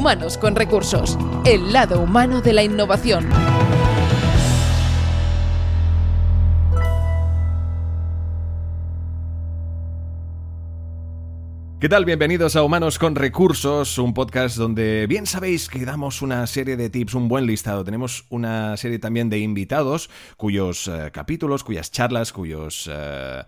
[0.00, 3.28] Humanos con Recursos, el lado humano de la innovación.
[11.80, 12.04] ¿Qué tal?
[12.04, 16.90] Bienvenidos a Humanos con Recursos, un podcast donde bien sabéis que damos una serie de
[16.90, 17.84] tips, un buen listado.
[17.84, 23.44] Tenemos una serie también de invitados cuyos eh, capítulos, cuyas charlas, cuyos eh,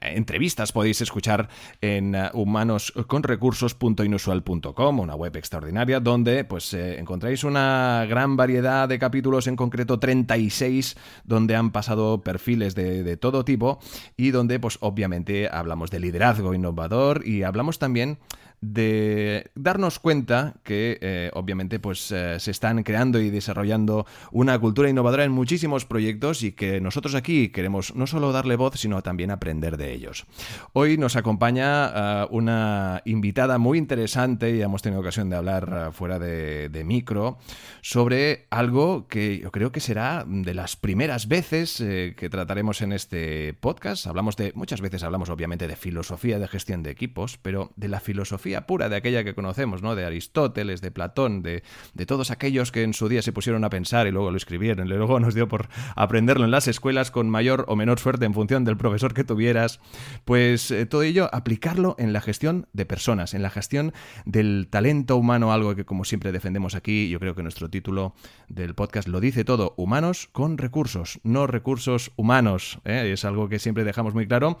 [0.00, 1.48] entrevistas podéis escuchar
[1.80, 9.46] en uh, humanosconrecursos.inusual.com, una web extraordinaria donde pues eh, encontráis una gran variedad de capítulos,
[9.46, 13.78] en concreto 36, donde han pasado perfiles de, de todo tipo
[14.16, 18.18] y donde pues obviamente hablamos de liderazgo innovador y hablamos también
[18.60, 24.90] de darnos cuenta que eh, obviamente pues eh, se están creando y desarrollando una cultura
[24.90, 29.30] innovadora en muchísimos proyectos y que nosotros aquí queremos no solo darle voz sino también
[29.30, 30.26] aprender de ellos.
[30.72, 36.18] Hoy nos acompaña eh, una invitada muy interesante y hemos tenido ocasión de hablar fuera
[36.18, 37.38] de, de, micro
[37.82, 43.54] sobre algo que yo creo que será de las primeras veces que trataremos en este
[43.54, 44.06] podcast.
[44.06, 48.00] Hablamos de muchas veces hablamos obviamente de filosofía de gestión de equipos, pero de la
[48.00, 49.94] filosofía pura de aquella que conocemos, ¿no?
[49.94, 51.62] De Aristóteles, de Platón, de,
[51.94, 54.86] de, todos aquellos que en su día se pusieron a pensar y luego lo escribieron.
[54.86, 58.34] Y luego nos dio por aprenderlo en las escuelas con mayor o menor suerte en
[58.34, 59.80] función del profesor que tuvieras.
[60.24, 63.92] Pues eh, todo ello, aplicarlo en la gestión de personas, en la gestión
[64.24, 68.14] del talento humano, algo que como siempre defendemos aquí, yo creo que nuestro título
[68.48, 72.80] del podcast lo dice todo, humanos con recursos, no recursos humanos.
[72.84, 73.10] ¿eh?
[73.12, 74.58] Es algo que siempre dejamos muy claro.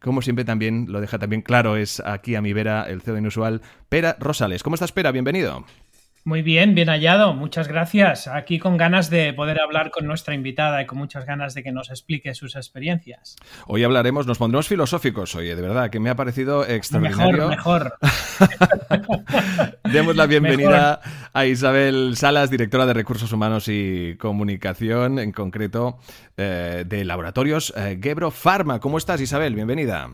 [0.00, 3.60] Como siempre también lo deja también claro, es aquí a mi vera el CEO Inusual,
[3.90, 4.62] Pera Rosales.
[4.62, 5.12] ¿Cómo estás, Pera?
[5.12, 5.66] Bienvenido.
[6.24, 7.32] Muy bien, bien hallado.
[7.32, 8.28] Muchas gracias.
[8.28, 11.72] Aquí con ganas de poder hablar con nuestra invitada y con muchas ganas de que
[11.72, 13.36] nos explique sus experiencias.
[13.66, 17.48] Hoy hablaremos, nos pondremos filosóficos, oye, de verdad, que me ha parecido extraordinario.
[17.48, 19.24] Mejor, mejor.
[19.92, 21.30] Demos la bienvenida mejor.
[21.32, 26.00] a Isabel Salas, directora de Recursos Humanos y Comunicación, en concreto
[26.36, 28.78] eh, de Laboratorios eh, Gebro Pharma.
[28.78, 29.54] ¿Cómo estás, Isabel?
[29.54, 30.10] Bienvenida.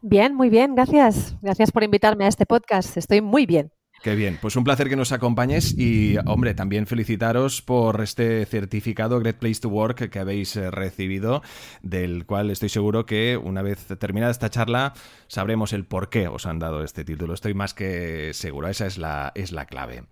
[0.00, 1.36] Bien, muy bien, gracias.
[1.42, 2.96] Gracias por invitarme a este podcast.
[2.96, 3.70] Estoy muy bien.
[4.04, 9.18] Qué bien, pues un placer que nos acompañes y, hombre, también felicitaros por este certificado
[9.18, 11.40] Great Place to Work que habéis eh, recibido,
[11.80, 14.92] del cual estoy seguro que una vez terminada esta charla
[15.26, 17.32] sabremos el por qué os han dado este título.
[17.32, 20.04] Estoy más que seguro, esa es la, es la clave.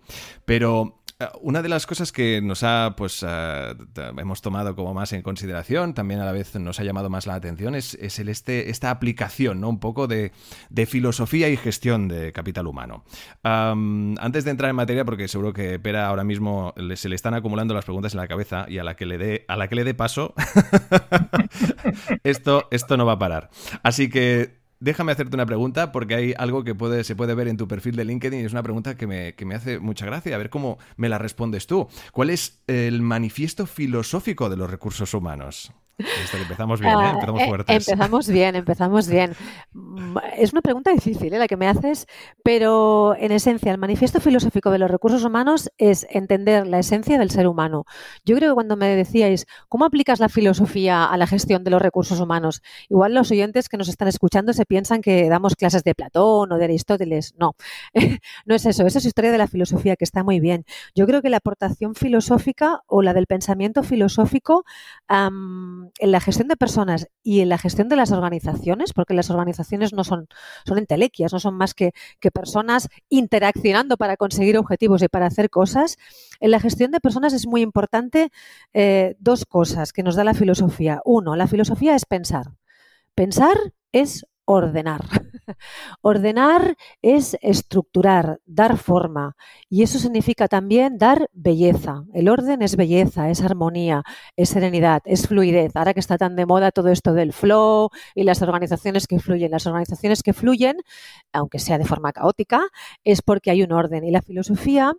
[0.43, 1.02] Pero
[1.41, 3.75] una de las cosas que nos ha, pues, uh,
[4.17, 7.35] hemos tomado como más en consideración, también a la vez nos ha llamado más la
[7.35, 9.69] atención, es, es el este, esta aplicación, ¿no?
[9.69, 10.31] Un poco de,
[10.69, 13.03] de, filosofía y gestión de capital humano.
[13.43, 17.33] Um, antes de entrar en materia, porque seguro que Pera ahora mismo se le están
[17.33, 19.75] acumulando las preguntas en la cabeza y a la que le dé, a la que
[19.75, 20.33] le dé paso,
[22.23, 23.49] esto, esto no va a parar.
[23.83, 27.67] Así que déjame hacerte una pregunta porque hay algo que se puede ver en tu
[27.67, 30.37] perfil de LinkedIn y es una pregunta que me, que me hace mucha gracia, a
[30.37, 31.87] ver cómo me la respondes tú.
[32.11, 35.71] ¿Cuál es el manifiesto filosófico de los recursos humanos?
[35.97, 37.09] Esto, empezamos bien, ¿eh?
[37.09, 37.87] empezamos fuertes.
[37.87, 39.35] Empezamos bien, empezamos bien.
[40.37, 41.37] Es una pregunta difícil ¿eh?
[41.37, 42.07] la que me haces,
[42.43, 47.29] pero en esencia, el manifiesto filosófico de los recursos humanos es entender la esencia del
[47.29, 47.85] ser humano.
[48.25, 51.81] Yo creo que cuando me decíais, ¿cómo aplicas la filosofía a la gestión de los
[51.81, 52.63] recursos humanos?
[52.89, 56.57] Igual los oyentes que nos están escuchando se piensan que damos clases de Platón o
[56.57, 57.35] de Aristóteles.
[57.37, 57.55] No,
[58.45, 60.65] no es eso, eso es historia de la filosofía, que está muy bien.
[60.95, 64.65] Yo creo que la aportación filosófica o la del pensamiento filosófico
[65.09, 69.29] um, en la gestión de personas y en la gestión de las organizaciones, porque las
[69.29, 70.27] organizaciones no son,
[70.65, 75.49] son entelequias, no son más que, que personas interaccionando para conseguir objetivos y para hacer
[75.49, 75.97] cosas,
[76.39, 78.29] en la gestión de personas es muy importante
[78.73, 81.01] eh, dos cosas que nos da la filosofía.
[81.05, 82.51] Uno, la filosofía es pensar.
[83.15, 83.57] Pensar
[83.91, 85.01] es ordenar.
[86.01, 89.35] Ordenar es estructurar, dar forma
[89.69, 92.03] y eso significa también dar belleza.
[92.13, 94.03] El orden es belleza, es armonía,
[94.35, 95.75] es serenidad, es fluidez.
[95.75, 99.51] Ahora que está tan de moda todo esto del flow y las organizaciones que fluyen,
[99.51, 100.77] las organizaciones que fluyen,
[101.31, 102.61] aunque sea de forma caótica,
[103.03, 104.93] es porque hay un orden y la filosofía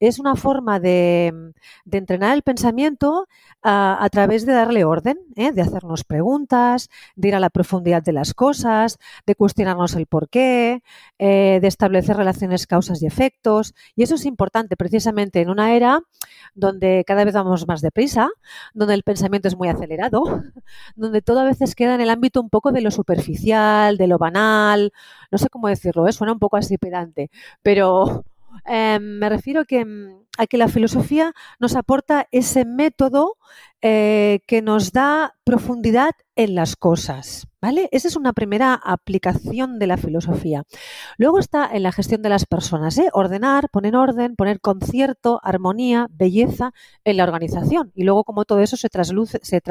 [0.00, 1.52] es una forma de,
[1.90, 3.28] entrenar el pensamiento
[3.62, 5.52] a, a, través de darle orden, ¿eh?
[5.52, 10.82] de hacernos preguntas, de ir a la profundidad de las cosas, de cuestionarnos el porqué,
[11.18, 13.74] eh, de establecer relaciones causas y efectos.
[13.94, 16.00] Y eso es importante precisamente en una era
[16.54, 18.30] donde cada vez vamos más deprisa,
[18.72, 20.22] donde el pensamiento es muy acelerado,
[20.96, 24.18] donde todo a veces queda en el ámbito un poco de lo superficial, de lo
[24.18, 24.92] banal,
[25.30, 26.12] no sé cómo decirlo, ¿eh?
[26.12, 27.30] suena un poco así pedante,
[27.62, 28.24] pero
[28.66, 29.84] eh, me refiero que
[30.38, 33.36] a que la filosofía nos aporta ese método
[33.86, 37.46] eh, que nos da profundidad en las cosas.
[37.60, 37.88] ¿Vale?
[37.92, 40.64] Esa es una primera aplicación de la filosofía.
[41.16, 43.08] Luego está en la gestión de las personas, ¿eh?
[43.14, 46.72] ordenar, poner orden, poner concierto, armonía, belleza
[47.04, 47.90] en la organización.
[47.94, 49.62] Y luego como todo eso se, trasluce, se,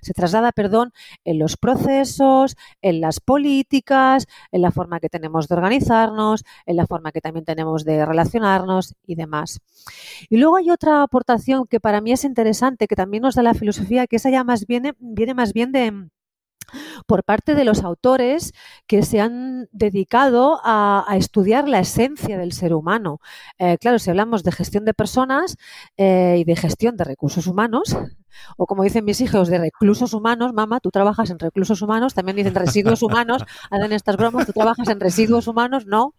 [0.00, 0.92] se traslada perdón,
[1.24, 6.86] en los procesos, en las políticas, en la forma que tenemos de organizarnos, en la
[6.86, 9.60] forma que también tenemos de relacionarnos y demás.
[10.28, 13.54] Y luego hay otra aportación que para mí es interesante, que también nos da la
[13.54, 16.08] filosofía, que esa ya más viene, viene más bien de
[17.06, 18.52] por parte de los autores
[18.86, 23.20] que se han dedicado a, estudiar la esencia del ser humano.
[23.58, 25.56] Eh, claro, si hablamos de gestión de personas
[25.96, 27.96] eh, y de gestión de recursos humanos,
[28.56, 32.36] o como dicen mis hijos, de reclusos humanos, mamá, tú trabajas en reclusos humanos, también
[32.36, 36.14] dicen residuos humanos, hacen estas bromas, tú trabajas en residuos humanos, no,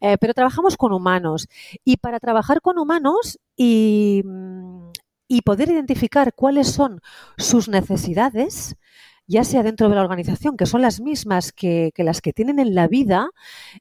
[0.00, 1.48] eh, pero trabajamos con humanos.
[1.84, 4.22] Y para trabajar con humanos y
[5.28, 7.00] y poder identificar cuáles son
[7.38, 8.76] sus necesidades,
[9.26, 12.74] ya sea dentro de la organización, que son las mismas que, las que tienen en
[12.74, 13.30] la vida,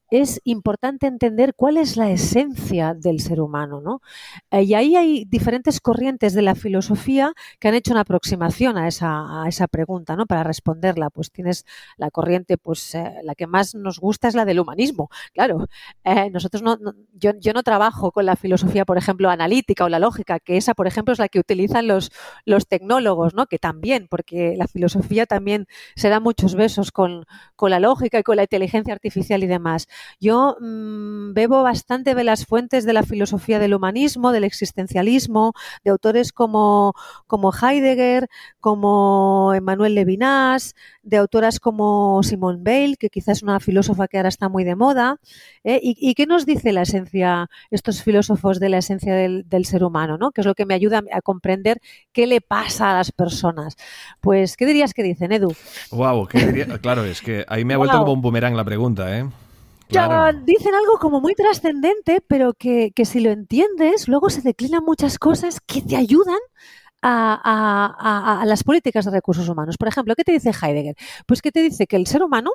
[0.10, 3.82] es importante entender cuál es la esencia del ser humano.
[3.82, 4.02] ¿no?
[4.52, 8.88] Eh, y ahí hay diferentes corrientes de la filosofía que han hecho una aproximación a
[8.88, 10.26] esa, esa pregunta, ¿no?
[10.26, 11.10] para responderla.
[11.10, 11.66] Pues tienes
[11.98, 15.10] la corriente, pues eh, la que más nos gusta es la del humanismo.
[15.34, 15.68] Claro,
[16.06, 16.78] eh, nosotros no,
[17.14, 20.74] yo, yo, no trabajo con la filosofía, por ejemplo, analítica o la lógica, que esa,
[20.74, 22.12] por ejemplo, es la que utilizan los,
[22.46, 23.46] los tecnólogos, ¿no?
[23.48, 25.66] que también, porque la filosofía también
[25.96, 27.26] se da muchos besos con,
[27.60, 29.88] la lógica y con la inteligencia artificial y demás.
[30.20, 35.54] Yo mm, bebo bastante de las fuentes de la filosofía del humanismo, del existencialismo,
[35.84, 36.94] de autores como,
[37.26, 38.28] como Heidegger,
[38.60, 44.30] como Emmanuel Levinas, de autoras como Simone Weil, que quizás es una filósofa que ahora
[44.30, 45.20] está muy de moda.
[45.64, 45.80] ¿eh?
[45.82, 50.18] ¿Y, qué nos dice la esencia, estos filósofos de la esencia del, ser humano?
[50.18, 50.32] ¿no?
[50.32, 51.80] Que es lo que me ayuda a comprender
[52.12, 53.76] qué le pasa a las personas.
[54.22, 55.54] Pues, ¿qué dirías que dicen, Edu?
[55.92, 56.28] Wow,
[56.82, 59.26] claro, es que ahí me ha vuelto como un boomerang la pregunta, ¿eh?
[60.46, 65.60] dicen algo como muy trascendente, pero que, si lo entiendes, luego se declinan muchas cosas
[65.62, 66.40] que te ayudan
[67.02, 69.78] a, a, las políticas de recursos humanos.
[69.78, 70.96] Por ejemplo, ¿qué te dice Heidegger?
[71.28, 72.52] Pues que te dice que el ser humano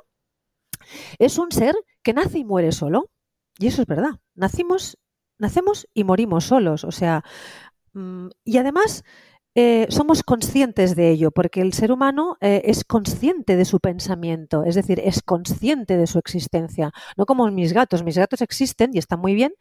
[1.17, 3.09] es un ser que nace y muere solo.
[3.57, 4.19] Y eso es verdad.
[4.35, 4.97] Nacimos,
[5.37, 6.83] nacemos y morimos solos.
[6.83, 7.23] O sea,
[7.93, 9.03] mm, y además
[9.55, 14.63] eh, somos conscientes de ello, porque el ser humano eh, es consciente de su pensamiento,
[14.63, 18.03] es decir, es consciente de su existencia, no como mis gatos.
[18.03, 19.53] Mis gatos existen y están muy bien,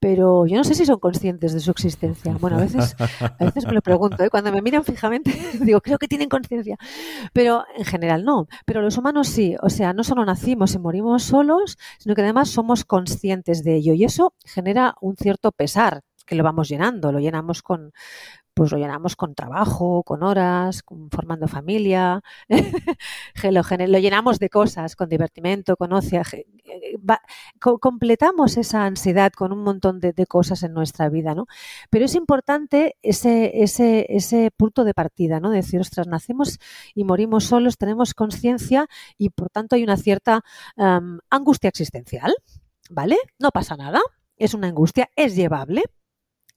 [0.00, 2.36] pero yo no sé si son conscientes de su existencia.
[2.40, 4.30] Bueno, a veces, a veces me lo pregunto, ¿eh?
[4.30, 6.76] cuando me miran fijamente, digo, creo que tienen conciencia,
[7.32, 8.48] pero en general no.
[8.66, 12.50] Pero los humanos sí, o sea, no solo nacimos y morimos solos, sino que además
[12.50, 17.18] somos conscientes de ello y eso genera un cierto pesar que lo vamos llenando, lo
[17.18, 17.92] llenamos con,
[18.60, 22.20] pues lo llenamos con trabajo, con horas, formando familia,
[23.42, 26.20] lo, llenamos de cosas, con divertimento, con ocio.
[26.34, 26.98] Eh,
[27.58, 31.46] completamos esa ansiedad con un montón de, cosas en nuestra vida, ¿no?
[31.88, 35.48] Pero es importante ese punto de partida, ¿no?
[35.48, 36.58] decir, ostras, nacemos
[36.94, 40.44] y morimos solos, tenemos conciencia y por tanto hay una cierta
[41.30, 42.34] angustia existencial,
[42.90, 43.16] ¿vale?
[43.38, 44.02] No pasa nada,
[44.36, 45.82] es una angustia, es llevable,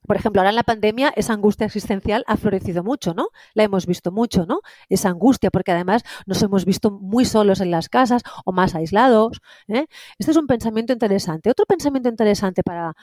[0.08, 3.28] por ejemplo, ahora en la pandemia esa angustia existencial ha florecido mucho, ¿no?
[3.54, 4.62] La hemos visto mucho, ¿no?
[4.90, 9.42] Esa angustia, porque además nos hemos visto muy solos en las casas o más aislados.
[9.68, 9.86] ¿eh?
[10.18, 11.50] Este es un pensamiento interesante.
[11.50, 12.94] Otro pensamiento interesante para,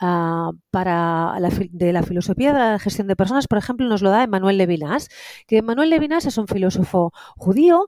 [0.00, 1.34] ah, para
[1.70, 5.08] de la filosofía de la gestión de personas, por ejemplo, nos lo da Emmanuel Levinas,
[5.46, 7.86] que Levinas es un filósofo judío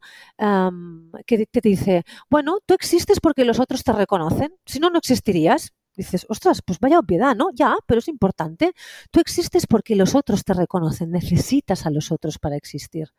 [1.26, 5.72] que, que dice, bueno, tú existes porque los otros te reconocen, si no, no existirías
[5.96, 7.50] dices, ostras, pues vaya obviedad, ¿no?
[7.54, 8.72] Ya, pero es importante.
[9.10, 13.12] Tú existes porque los otros te reconocen, necesitas a los otros para existir.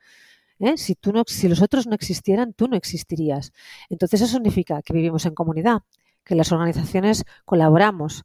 [0.60, 0.78] ¿eh?
[0.78, 3.54] Si, tú no, si los otros no existieran, tú no existirías.
[3.90, 5.82] Entonces eso significa que vivimos en comunidad,
[6.24, 8.24] que las organizaciones colaboramos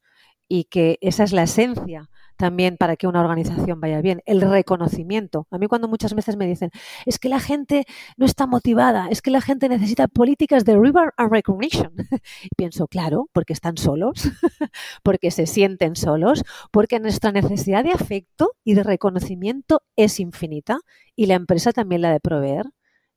[0.48, 5.48] y que esa es la esencia también para que una organización vaya bien, el reconocimiento.
[5.50, 6.70] A mí cuando muchas veces me dicen,
[7.04, 7.84] es que la gente
[8.16, 11.92] no está motivada, es que la gente necesita políticas de river and recognition.
[12.42, 14.22] y pienso, claro, porque están solos,
[15.02, 20.78] porque se sienten solos, porque nuestra necesidad de afecto y de reconocimiento es infinita
[21.16, 22.66] y la empresa también la de proveer.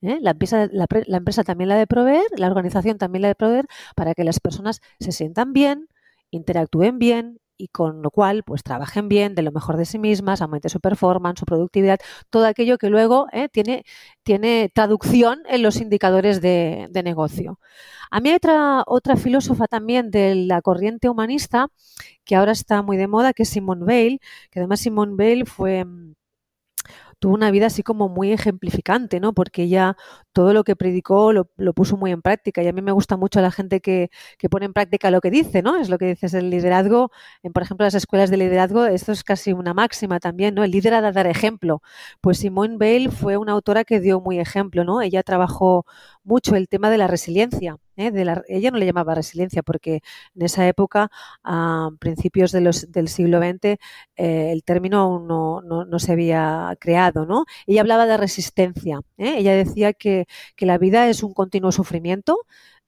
[0.02, 0.18] ¿eh?
[0.20, 4.16] La, empresa, la empresa también la de proveer, la organización también la de proveer para
[4.16, 5.88] que las personas se sientan bien,
[6.32, 10.42] interactúen bien y con lo cual pues trabajen bien, de lo mejor de sí mismas,
[10.42, 12.00] aumente su performance, su productividad,
[12.32, 13.84] todo aquello que luego eh, tiene,
[14.24, 17.60] tiene traducción en los indicadores de, negocio.
[18.12, 21.68] A mí hay otra, otra filósofa también de la corriente humanista
[22.26, 24.20] que ahora está muy de moda, que es Simone Weil,
[24.52, 25.86] que además Simone Weil fue
[27.22, 29.34] tuvo una vida así como muy ejemplificante, ¿no?
[29.34, 29.96] Porque ella
[30.34, 33.42] todo lo que predicó lo, puso muy en práctica y a mí me gusta mucho
[33.42, 34.10] la gente que,
[34.50, 35.78] pone en práctica lo que dice, ¿no?
[35.78, 37.12] Es lo que dices, el liderazgo,
[37.44, 40.64] en, por ejemplo, las escuelas de liderazgo, esto es casi una máxima también, ¿no?
[40.64, 41.84] El líder ha dar ejemplo.
[42.22, 45.02] Pues Simone Bale fue una autora que dio muy ejemplo, ¿no?
[45.02, 45.86] Ella trabajó
[46.24, 47.78] mucho el tema de la resiliencia.
[48.08, 48.12] ¿Eh?
[48.48, 50.02] Ella no le llamaba resiliencia porque
[50.36, 51.10] en esa época,
[51.44, 53.78] a principios del siglo XX,
[54.16, 57.26] eh, el término no, no, se había creado.
[57.26, 57.46] ¿no?
[57.68, 59.02] Ella hablaba de resistencia.
[59.18, 59.36] ¿eh?
[59.38, 62.40] Ella decía que, que, la vida es un continuo sufrimiento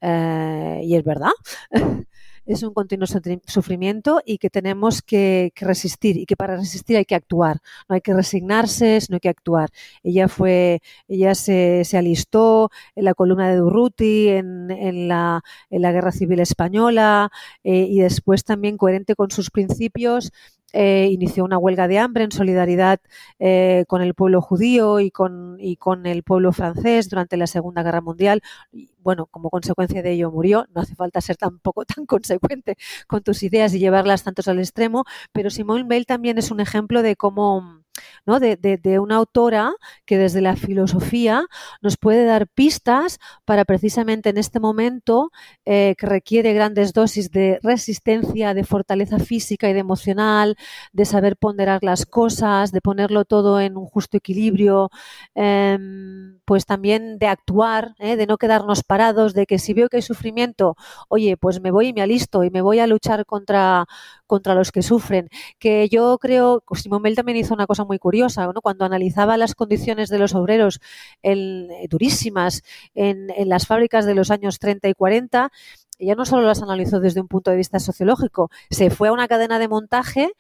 [0.02, 1.32] y es verdad.
[2.46, 3.08] es un continuo
[3.46, 7.62] sufrimiento y que tenemos que, resistir y que para resistir hay que actuar.
[7.88, 9.70] No hay que resignarse, sino hay que actuar.
[10.04, 16.12] Ella fue, ella se, se alistó en la columna de Durruti, en, en, la, Guerra
[16.12, 17.30] Civil Española
[17.64, 20.32] eh, y después también coherente con sus principios
[20.74, 23.00] eh, inició una huelga de hambre en solidaridad
[23.40, 27.84] eh, con el pueblo judío y con, y con el pueblo francés durante la Segunda
[27.84, 28.42] Guerra Mundial.
[28.72, 30.66] Y, bueno, como consecuencia de ello murió.
[30.74, 32.76] No hace falta ser tampoco tan consecuente
[33.08, 37.02] con tus ideas y llevarlas tantos al extremo, pero Simone Weil también es un ejemplo
[37.04, 37.84] de cómo
[38.26, 38.40] ¿no?
[38.40, 39.74] De, de, una autora
[40.06, 41.46] que desde la filosofía
[41.82, 45.32] nos puede dar pistas para precisamente en este momento
[45.66, 50.56] eh, que requiere grandes dosis de resistencia, de fortaleza física y de emocional,
[50.94, 54.90] de saber ponderar las cosas, de ponerlo todo en un justo equilibrio,
[55.36, 58.16] em, pues también de actuar, ¿eh?
[58.16, 60.76] de no quedarnos parados, de que si veo que hay sufrimiento,
[61.10, 63.86] oye, pues me voy y me alisto y me voy a luchar contra,
[64.28, 65.30] contra los que sufren.
[65.60, 68.13] Que yo creo, Simón Bell también hizo una cosa muy curiosa,
[68.54, 68.62] ¿no?
[68.62, 70.80] cuando analizaba las condiciones de los obreros
[71.24, 75.52] eh, durísimas en, las fábricas de los años 30 y 40,
[76.00, 79.28] ella no solo las analizó desde un punto de vista sociológico, se fue a una
[79.28, 80.32] cadena de montaje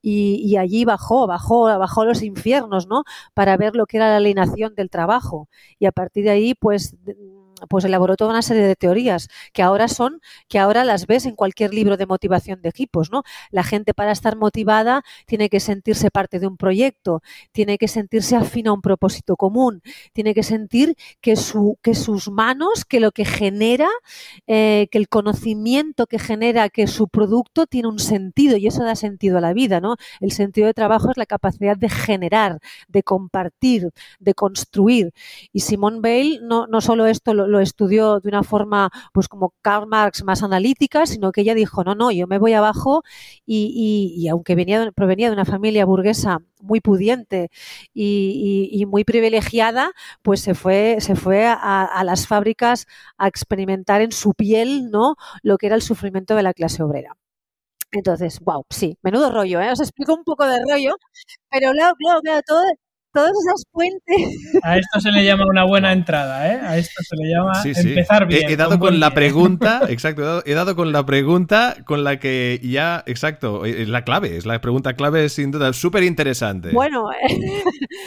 [0.00, 3.04] y, y, allí bajó, bajó, bajó los infiernos, ¿no?
[3.34, 5.48] Para ver lo que era la alienación del trabajo.
[5.78, 6.96] Y a partir de ahí, pues
[7.68, 11.36] pues elaboró toda una serie de teorías que ahora son, que ahora las ves en
[11.36, 13.22] cualquier libro de motivación de equipos, ¿no?
[13.50, 18.36] La gente para estar motivada tiene que sentirse parte de un proyecto, tiene que sentirse
[18.36, 23.12] afín a un propósito común, tiene que sentir que, su, que sus manos, que lo
[23.12, 23.88] que genera,
[24.46, 28.96] eh, que el conocimiento que genera, que su producto tiene un sentido y eso da
[28.96, 29.96] sentido a la vida, ¿no?
[30.20, 35.12] El sentido de trabajo es la capacidad de generar, de compartir, de construir.
[35.52, 39.54] Y Simone Bale no, no solo esto lo, lo estudió de una forma, pues como
[39.62, 43.04] Karl Marx, más analítica, sino que ella dijo, no, no, yo me voy abajo
[43.46, 47.50] y, aunque venía, provenía de una familia burguesa muy pudiente
[47.94, 49.92] y, muy privilegiada,
[50.22, 52.86] pues se fue, se fue a, las fábricas
[53.18, 55.16] a experimentar en su piel ¿no?
[55.42, 57.16] lo que era el sufrimiento de la clase obrera.
[57.92, 59.70] Entonces, wow, sí, menudo rollo, ¿eh?
[59.70, 60.96] Os explico un poco de rollo,
[61.50, 62.62] pero luego, luego, todo,
[63.12, 64.60] todas esas puentes.
[64.62, 66.60] A esto se le llama una buena entrada, ¿eh?
[66.62, 68.50] A esto se le llama empezar bien.
[68.50, 73.02] He, dado con, la pregunta, exacto, he dado, con la pregunta con la que ya,
[73.06, 76.70] exacto, es la clave, es la pregunta clave sin duda, súper interesante.
[76.72, 77.08] Bueno,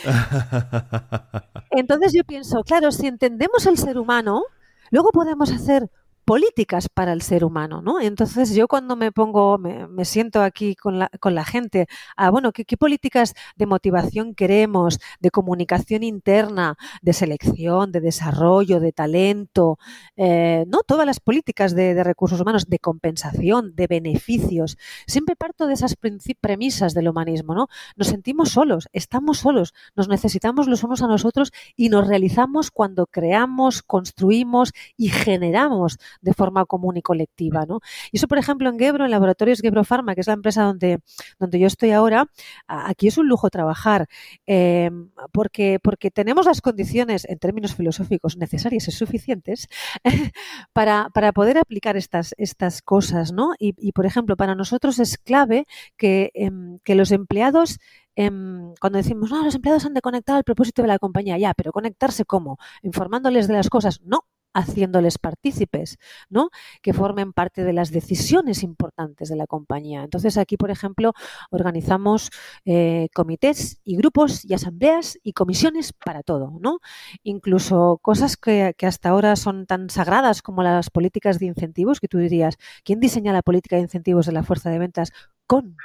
[1.72, 4.44] entonces yo pienso, claro, si entendemos el ser humano,
[4.92, 5.90] luego podemos hacer
[6.26, 8.02] políticas para el ser humano, ¿no?
[8.02, 12.52] Entonces yo cuando me pongo, me, siento aquí con la, con la gente, ah, bueno,
[12.52, 19.78] ¿qué, políticas de motivación queremos, de comunicación interna, de selección, de desarrollo, de talento,
[20.18, 24.78] eh, no todas las políticas de, recursos humanos, de compensación, de beneficios.
[25.06, 25.96] Siempre parto de esas
[26.42, 27.68] premisas del humanismo, ¿no?
[27.96, 33.06] Nos sentimos solos, estamos solos, nos necesitamos los unos a nosotros y nos realizamos cuando
[33.06, 37.66] creamos, construimos y generamos de forma común y colectiva.
[37.66, 37.80] ¿no?
[38.12, 41.00] Y eso, por ejemplo, en Gebro, en Laboratorios Gebro Pharma, que es la empresa donde,
[41.40, 42.28] donde yo estoy ahora,
[42.68, 44.08] aquí es un lujo trabajar,
[44.48, 44.92] eh,
[45.32, 49.68] porque, porque tenemos las condiciones, en términos filosóficos, necesarias y suficientes
[50.74, 53.32] para, para poder aplicar estas, estas cosas.
[53.32, 53.54] ¿no?
[53.60, 55.66] Y, por ejemplo, para nosotros es clave
[55.98, 57.80] que, em, que los empleados
[58.16, 61.54] em, cuando decimos, no, los empleados han de conectar al propósito de la compañía, ya,
[61.54, 62.58] pero conectarse cómo?
[62.82, 64.02] Informándoles de las cosas.
[64.04, 64.26] No,
[64.56, 66.50] haciéndoles partícipes, ¿no?
[66.82, 70.04] Que formen parte de las decisiones importantes de la compañía.
[70.04, 71.14] Entonces aquí, por ejemplo,
[71.52, 72.32] organizamos
[72.64, 76.80] eh, comités y grupos y asambleas y comisiones para todo, ¿no?
[77.24, 82.08] Incluso cosas que, que, hasta ahora son tan sagradas como las políticas de incentivos, que
[82.08, 85.12] tú dirías, ¿quién diseña la política de incentivos de la fuerza de ventas?
[85.48, 85.76] Con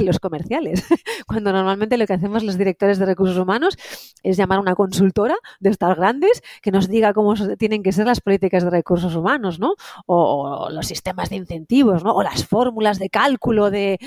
[0.00, 0.84] los comerciales,
[1.26, 3.76] cuando normalmente lo que hacemos los directores de recursos humanos
[4.22, 8.06] es llamar a una consultora de estas grandes que nos diga cómo tienen que ser
[8.06, 9.74] las políticas de recursos humanos, ¿no?
[10.06, 12.14] O, los sistemas de incentivos, ¿no?
[12.14, 13.98] O las fórmulas de cálculo de,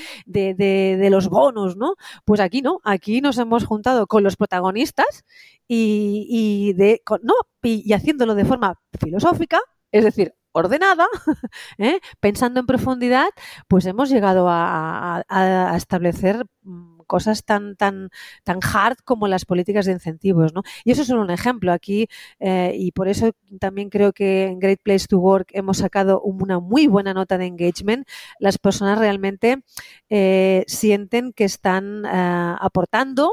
[1.09, 1.95] los bonos, ¿no?
[2.25, 5.23] Pues aquí no, aquí nos hemos juntado con los protagonistas
[5.67, 9.59] y, de, no, y haciéndolo de forma filosófica,
[9.91, 11.07] es decir, ordenada,
[11.77, 11.99] ¿eh?
[12.19, 13.27] pensando en profundidad,
[13.67, 15.23] pues hemos llegado a,
[15.75, 18.09] establecer mm, cosas tan, tan,
[18.43, 20.53] tan hard como las políticas de incentivos.
[20.53, 20.63] ¿no?
[20.83, 22.07] Y eso es solo un ejemplo aquí,
[22.39, 26.59] eh, y por eso también creo que en Great Place to Work hemos sacado una
[26.59, 28.07] muy buena nota de engagement.
[28.39, 29.63] Las personas realmente
[30.09, 33.31] eh, sienten que están aportando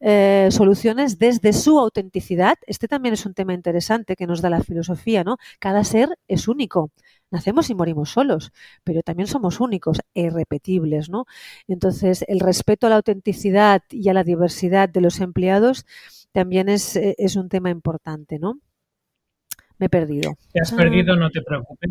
[0.00, 2.56] eh, soluciones desde su autenticidad.
[2.66, 5.38] Este también es un tema interesante que nos da la filosofía, ¿no?
[5.58, 6.90] Cada ser es único.
[7.30, 8.52] Nacemos y morimos solos,
[8.84, 11.26] pero también somos únicos e irrepetibles, ¿no?
[11.66, 15.86] Entonces, el respeto a la autenticidad y a la diversidad de los empleados
[16.32, 18.60] también es, eh, es un tema importante, ¿no?
[19.78, 20.34] me he perdido.
[20.52, 21.90] Te has perdido, no te preocupes.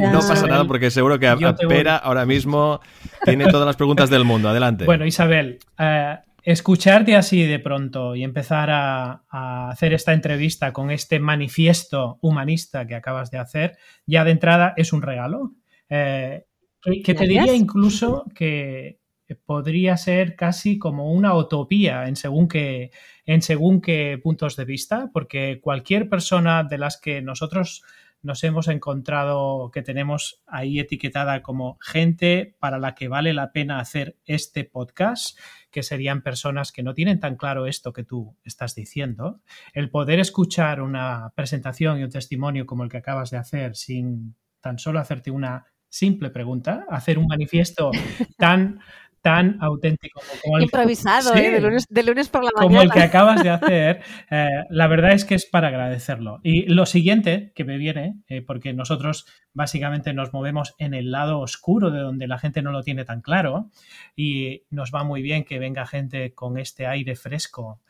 [0.00, 1.28] no pasa nada porque seguro que
[1.68, 2.80] Pera ahora mismo
[3.24, 4.48] tiene todas las preguntas del mundo.
[4.48, 4.84] Adelante.
[4.84, 9.22] Bueno, Isabel, eh, escucharte así de pronto y empezar a,
[9.70, 14.92] hacer esta entrevista con este manifiesto humanista que acabas de hacer, ya de entrada es
[14.92, 15.52] un regalo.
[15.88, 16.44] Eh,
[16.80, 19.02] que, te diría incluso que
[19.36, 22.90] podría ser casi como una utopía en según qué,
[23.24, 27.82] en según qué puntos de vista, porque cualquier persona de las que nosotros
[28.22, 33.80] nos hemos encontrado que tenemos ahí etiquetada como gente para la que vale la pena
[33.80, 35.38] hacer este podcast,
[35.70, 39.40] que serían personas que no tienen tan claro esto que tú estás diciendo.
[39.72, 44.36] El poder escuchar una presentación y un testimonio como el que acabas de hacer sin
[44.60, 47.90] tan solo hacerte una simple pregunta, hacer un manifiesto
[48.38, 48.80] tan
[49.22, 51.52] tan auténtico como el, improvisado ¿eh?
[51.88, 52.66] de, lunes, por la mañana.
[52.66, 56.40] Como el que acabas de hacer, eh, la verdad es que es para agradecerlo.
[56.42, 61.38] Y lo siguiente que me viene, eh, porque nosotros básicamente nos movemos en el lado
[61.38, 63.70] oscuro de donde la gente no lo tiene tan claro
[64.16, 67.80] y nos va muy bien que venga gente con este aire fresco.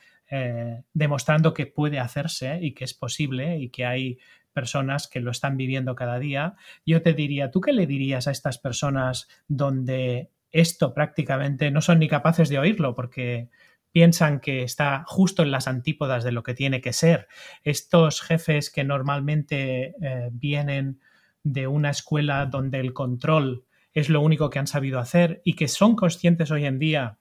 [0.94, 4.18] demostrando que puede hacerse y que es posible y que hay
[4.54, 6.54] personas que lo están viviendo cada día.
[6.86, 11.98] Yo te diría, ¿tú qué le dirías a estas personas donde esto prácticamente no son
[11.98, 13.48] ni capaces de oírlo porque
[13.90, 17.28] piensan que está justo en las antípodas de lo que tiene que ser.
[17.62, 21.00] Estos jefes que normalmente eh, vienen
[21.42, 25.68] de una escuela donde el control es lo único que han sabido hacer y que
[25.68, 27.18] son conscientes hoy en día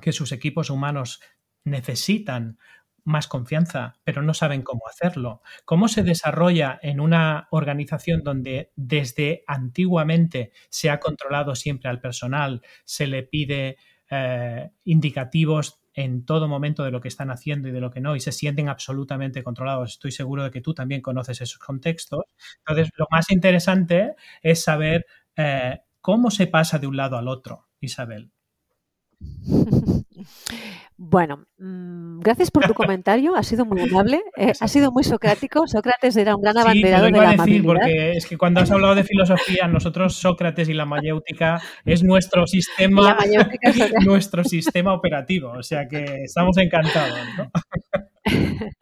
[0.00, 1.20] que sus equipos humanos
[1.62, 2.58] necesitan
[3.10, 5.42] más confianza, pero no saben cómo hacerlo.
[5.64, 12.62] ¿Cómo se desarrolla en una organización donde desde antiguamente se ha controlado siempre al personal,
[12.84, 13.76] se le pide
[14.10, 18.16] eh, indicativos en todo momento de lo que están haciendo y de lo que no,
[18.16, 19.90] y se sienten absolutamente controlados.
[19.90, 22.24] Estoy seguro de que tú también conoces esos contextos.
[22.58, 27.68] Entonces, lo más interesante es saber eh, cómo se pasa de un lado al otro,
[27.80, 28.30] Isabel.
[31.02, 31.89] Bueno, mm,
[32.20, 35.66] gracias por tu comentario, ha sido muy amable, eh, ha sido muy socrático.
[35.66, 39.04] Sócrates era un gran abanderado de la decir, porque es que cuando has hablado de
[39.04, 43.16] filosofía, nosotros Sócrates y la mayéutica es nuestro sistema,
[44.04, 47.18] nuestro sistema operativo, o sea que estamos encantados.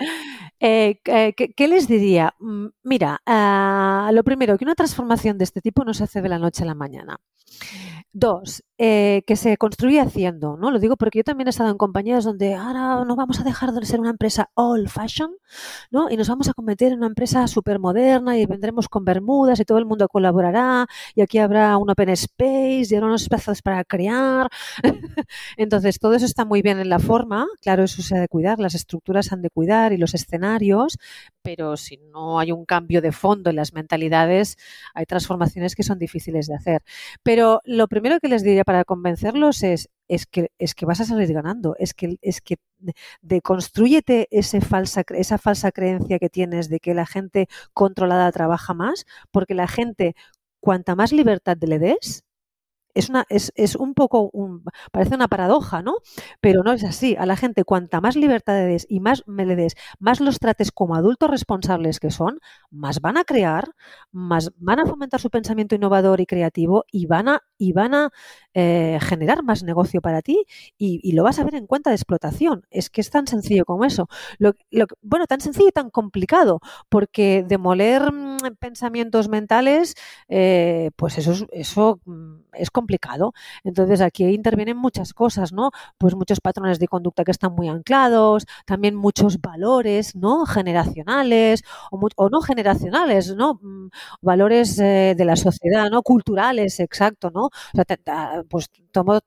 [0.61, 2.35] Eh, eh, ¿qué, les diría?
[2.40, 6.29] Mm, mira, ah, lo primero, que una transformación de este tipo no se hace de
[6.29, 7.20] la noche a la mañana.
[8.12, 10.70] Dos, eh, que se construye haciendo, ¿no?
[10.70, 13.72] Lo digo porque yo también he estado en compañías donde ahora no vamos a dejar
[13.72, 15.30] de ser una empresa old fashion,
[15.90, 16.11] ¿no?
[16.11, 19.64] Y nos vamos a convertir en una empresa súper moderna y vendremos con bermudas y
[19.64, 23.84] todo el mundo colaborará y aquí habrá un open space y habrá unos espacios para
[23.84, 24.48] crear.
[25.56, 28.58] Entonces, todo eso está muy bien en la forma, claro, eso se ha de cuidar,
[28.58, 30.98] las estructuras han de cuidar y los escenarios,
[31.42, 34.56] pero si no hay un cambio de fondo en las mentalidades,
[34.94, 36.82] hay transformaciones que son difíciles de hacer.
[37.22, 41.05] Pero lo primero que les diría para convencerlos es, es, que, es que vas a
[41.05, 42.57] salir ganando, es que, es que
[43.22, 49.07] deconstrúyete ese falsa, esa falsa creencia que tienes de que la gente controlada trabaja más,
[49.31, 50.14] porque la gente,
[50.61, 52.24] cuanta más libertad le des,
[52.94, 55.96] es, una, es, es un poco, un, parece una paradoja, ¿no?
[56.40, 57.16] Pero no es así.
[57.18, 60.38] A la gente, cuanta más libertad le des y más me le des, más los
[60.38, 63.70] trates como adultos responsables que son, más van a crear,
[64.12, 68.11] más van a fomentar su pensamiento innovador y creativo y van a, y van a
[68.60, 70.44] eh, generar más negocio para ti
[70.76, 72.66] y, lo vas a ver en cuenta de explotación.
[72.70, 74.08] Es que es tan sencillo como eso.
[74.38, 74.54] Lo,
[75.00, 79.94] bueno, tan sencillo y tan complicado, porque demoler mm, pensamientos mentales,
[80.28, 83.32] eh, pues eso, eso mm, es complicado.
[83.62, 85.70] Entonces aquí intervienen muchas cosas, ¿no?
[85.96, 90.46] Pues muchos patrones de conducta que están muy anclados, también muchos valores, ¿no?
[90.46, 93.60] Generacionales o, no generacionales, ¿no?
[93.62, 93.90] Mm,
[94.20, 96.02] valores eh, de la sociedad, ¿no?
[96.02, 97.50] Culturales, exacto, ¿no?
[98.48, 98.70] Pues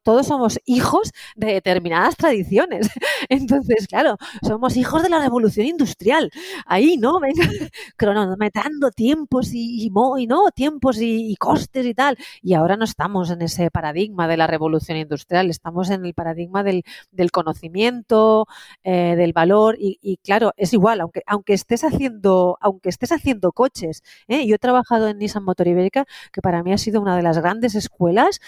[0.04, 2.90] todos somos hijos de determinadas tradiciones.
[3.30, 6.32] Entonces, claro, somos hijos de la revolución industrial.
[6.66, 7.20] Ahí, ¿no?
[7.22, 7.48] Venga,
[7.96, 12.18] cronometrando tiempos y, y, no, tiempos y, costes y tal.
[12.42, 16.64] Y ahora no estamos en ese paradigma de la revolución industrial, estamos en el paradigma
[16.64, 16.84] del,
[17.32, 18.48] conocimiento,
[18.84, 19.76] eh, del valor.
[19.80, 24.04] Y, claro, es igual, aunque, aunque estés haciendo, aunque estés haciendo coches.
[24.28, 24.46] ¿eh?
[24.46, 27.38] Yo he trabajado en Nissan Motor Ibérica, que para mí ha sido una de las
[27.38, 28.40] grandes escuelas,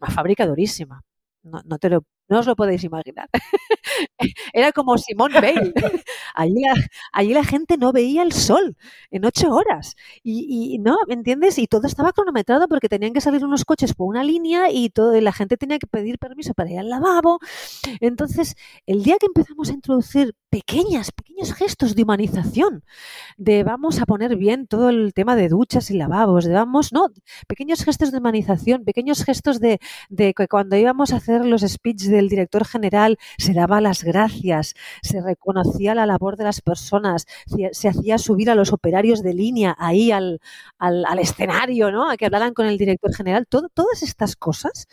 [0.00, 1.02] una fábrica durísima.
[1.42, 3.28] No, no, te lo, no os lo podéis imaginar.
[4.52, 5.72] Era como Simón Bale.
[6.34, 6.74] Allí la,
[7.12, 8.76] allí la, gente no veía el sol
[9.10, 9.96] en ocho horas.
[10.22, 11.58] Y, no, ¿me entiendes?
[11.58, 15.18] Y todo estaba cronometrado porque tenían que salir unos coches por una línea y, todo,
[15.20, 17.40] la gente tenía que pedir permiso para ir al lavabo.
[18.00, 18.54] Entonces,
[18.86, 22.84] el día que empezamos a introducir pequeñas, pequeños gestos de humanización,
[23.36, 27.10] de vamos a poner bien todo el tema de duchas y lavabos, de vamos, no,
[27.46, 32.08] pequeños gestos de humanización, pequeños gestos de, de que cuando íbamos a hacer los speeches
[32.18, 37.26] del director general se daba las gracias, se reconocía la labor de las personas,
[37.72, 40.40] se hacía subir a los operarios de línea ahí al,
[40.78, 42.10] al, escenario, ¿no?
[42.10, 44.88] A que hablaran con el director general, todas estas cosas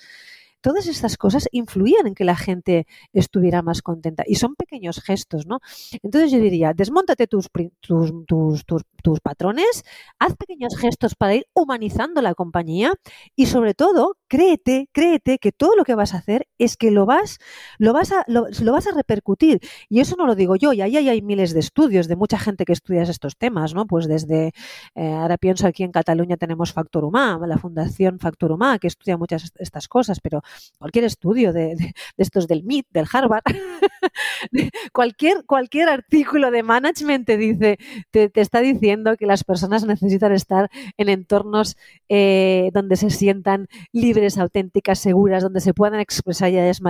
[0.65, 4.23] todas estas cosas influían en que la gente estuviera más contenta.
[4.25, 5.59] Y son pequeños gestos, ¿no?
[6.01, 9.83] Entonces yo diría, desmóntate tus, tus, tus, tus, patrones,
[10.17, 12.93] haz pequeños gestos para ir humanizando la compañía
[13.35, 17.05] y sobre todo, créete, créete que todo lo que vas a hacer es que lo
[17.05, 17.39] vas,
[17.77, 19.59] lo vas, a, lo, vas a repercutir.
[19.89, 22.65] Y eso no lo digo yo, y ahí hay miles de estudios de mucha gente
[22.65, 23.85] que estudia estos temas, ¿no?
[23.85, 24.51] Pues desde,
[24.95, 29.17] eh, ahora pienso aquí en Cataluña tenemos Factor Humá, la Fundación Factor Humá, que estudia
[29.17, 30.41] muchas estas cosas, pero
[30.77, 33.43] cualquier estudio de, estos del MIT, del Harvard,
[34.93, 37.77] cualquier, cualquier artículo de management te dice,
[38.11, 41.77] te, está diciendo que las personas necesitan estar en entornos
[42.09, 46.81] eh, donde se sientan libres, auténticas, seguras, donde se puedan expresar ellas,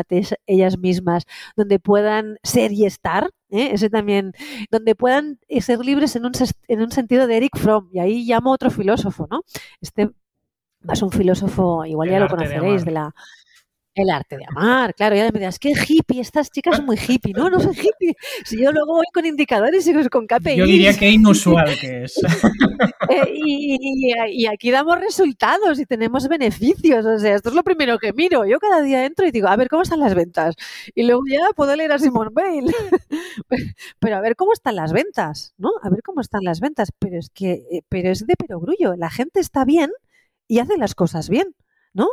[0.45, 1.23] ellas mismas,
[1.55, 3.69] donde puedan ser y estar, ¿eh?
[3.73, 4.33] ese también,
[4.71, 6.31] donde puedan ser libres en un,
[6.67, 9.41] en un sentido de Eric Fromm, y ahí llamo a otro filósofo, ¿no?
[9.81, 10.11] Este
[10.91, 13.15] es un filósofo, igual ya lo conoceréis, de la
[13.95, 17.33] el arte de amar, claro, ya me dirás, qué hippie, estas chicas son muy hippie.
[17.33, 18.15] No, no soy hippie.
[18.43, 20.57] Si yo luego voy con indicadores y con KPIs.
[20.57, 22.19] Yo diría que inusual que es.
[23.07, 27.05] Eh, y, aquí damos resultados y tenemos beneficios.
[27.05, 28.45] O sea, esto es lo primero que miro.
[28.45, 30.55] Yo cada día entro y digo, a ver, ¿cómo están las ventas?
[30.95, 32.65] Y luego ya puedo leer a Simon Bale.
[33.99, 35.69] Pero a ver cómo están las ventas, ¿no?
[35.83, 36.91] A ver cómo están las ventas.
[36.97, 38.95] Pero es que, eh, pero es de perogrullo.
[38.95, 39.91] La gente está bien
[40.47, 41.55] y hace las cosas bien,
[41.93, 42.07] ¿no?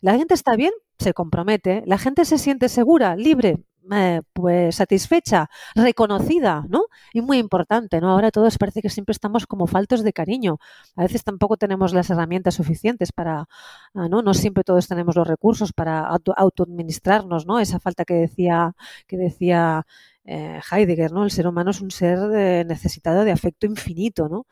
[0.00, 3.58] La gente está bien, se compromete, la gente se siente segura, libre,
[3.92, 6.86] eh, pues satisfecha, reconocida, ¿no?
[7.12, 8.10] Y muy importante, ¿no?
[8.10, 10.58] Ahora todos parece que siempre estamos como faltos de cariño.
[10.96, 13.46] A veces tampoco tenemos las herramientas suficientes para,
[13.94, 14.22] ah, ¿no?
[14.22, 17.58] No siempre todos tenemos los recursos para auto autoadministrarnos, ¿no?
[17.60, 18.74] Esa falta que decía,
[19.06, 19.86] que decía
[20.26, 21.24] eh, Heidegger, ¿no?
[21.24, 24.46] El ser humano es un ser eh, necesitado de afecto infinito, ¿no?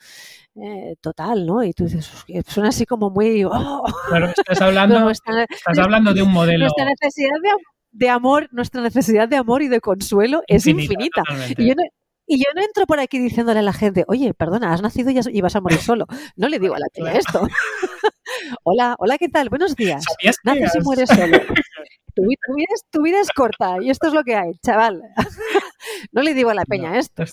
[0.57, 1.65] Eh, total, ¿no?
[1.65, 2.11] Y tú dices,
[2.47, 3.45] suena así como muy...
[3.45, 3.83] Oh".
[4.11, 6.67] Pero estás hablando, estás hablando de un modelo...
[6.67, 7.51] Nuestra necesidad de,
[8.09, 11.23] amor, nuestra necesidad de amor y de consuelo es infinita.
[11.57, 11.83] Y yo, no,
[12.27, 15.41] y yo no entro por aquí diciéndole a la gente, oye, perdona, has nacido y,
[15.41, 16.07] vas a morir solo.
[16.37, 17.47] No le digo a la tía esto.
[18.65, 19.51] hola, hola, ¿qué tal?
[19.51, 20.05] Buenos días.
[20.45, 21.39] Naces y mueres solo.
[22.15, 25.03] Tu, vida es, corta y esto es lo que hay, chaval.
[26.13, 27.25] no le digo a la peña esto.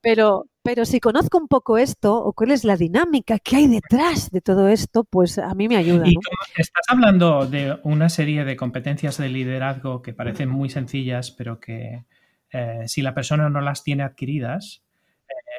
[0.00, 4.30] Pero, pero si conozco un poco esto o cuál es la dinámica que hay detrás
[4.30, 6.04] de todo esto, pues a mí me ayuda.
[6.06, 6.14] Y
[6.56, 12.04] estás hablando de una serie de competencias de liderazgo que parecen muy sencillas, pero que
[12.52, 14.82] eh, si la persona no las tiene adquiridas,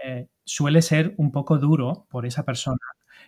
[0.04, 2.78] eh, suele ser un poco duro por esa persona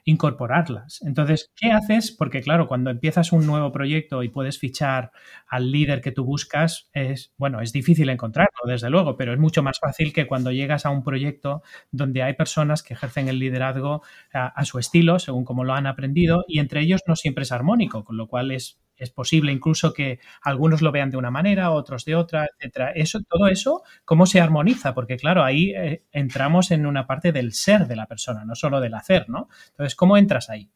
[0.05, 1.01] incorporarlas.
[1.01, 2.11] Entonces, ¿qué haces?
[2.11, 5.11] Porque claro, cuando empiezas un nuevo proyecto y puedes fichar
[5.47, 9.63] al líder que tú buscas, es, bueno, es difícil encontrarlo, desde luego, pero es mucho
[9.63, 14.03] más fácil que cuando llegas a un proyecto donde hay personas que ejercen el liderazgo
[14.31, 17.51] a, a su estilo, según como lo han aprendido, y entre ellos no siempre es
[17.51, 21.71] armónico, con lo cual es es posible incluso que algunos lo vean de una manera,
[21.71, 22.91] otros de otra, etcétera.
[22.91, 24.93] Eso, todo eso, ¿cómo se armoniza?
[24.93, 28.79] Porque claro, ahí eh, entramos en una parte del ser de la persona, no solo
[28.79, 29.49] del hacer, ¿no?
[29.71, 30.69] Entonces, ¿cómo entras ahí?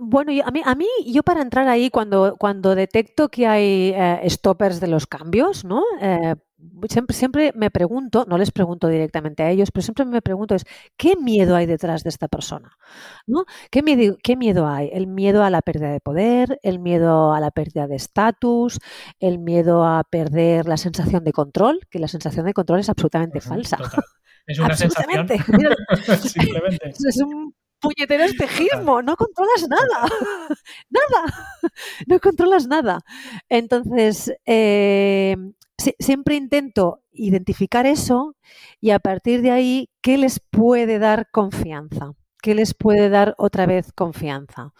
[0.00, 4.28] Bueno, a mí, a mí, yo para entrar ahí, cuando, cuando detecto que hay eh,
[4.28, 5.84] stoppers de los cambios, ¿no?
[6.00, 6.34] Eh,
[6.88, 10.64] siempre, siempre me pregunto, no les pregunto directamente a ellos, pero siempre me pregunto es,
[10.96, 12.76] ¿qué miedo hay detrás de esta persona?
[13.26, 13.44] ¿No?
[13.70, 14.90] ¿Qué, miedo, ¿Qué miedo hay?
[14.92, 18.80] El miedo a la pérdida de poder, el miedo a la pérdida de estatus,
[19.20, 23.40] el miedo a perder la sensación de control, que la sensación de control es absolutamente
[23.40, 23.78] falsa.
[24.46, 25.28] Es una sensación.
[26.20, 26.94] Simplemente.
[27.08, 27.54] Es un
[27.84, 30.08] puñetero espejismo, no controlas nada,
[30.90, 31.48] nada,
[32.06, 33.00] no controlas nada.
[33.48, 35.36] Entonces, eh,
[35.98, 38.36] siempre intento identificar eso
[38.80, 42.12] y a partir de ahí, ¿qué les puede dar confianza?
[42.42, 44.72] ¿Qué les puede dar otra vez confianza?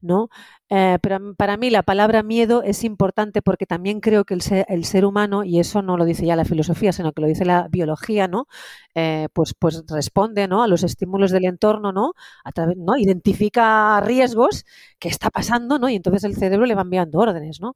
[0.00, 0.30] ¿no?
[0.72, 4.42] Eh, pero para mí la palabra miedo es importante porque también creo que el
[4.84, 7.66] ser, humano, y eso no lo dice ya la filosofía, sino que lo dice la
[7.68, 8.46] biología, ¿no?
[8.94, 10.62] Eh, pues, pues responde ¿no?
[10.62, 12.12] a los estímulos del entorno, ¿no?
[12.44, 12.96] A través, ¿no?
[12.96, 14.64] Identifica riesgos
[15.00, 15.88] que está pasando, ¿no?
[15.88, 17.74] Y entonces el cerebro le va enviando órdenes, ¿no?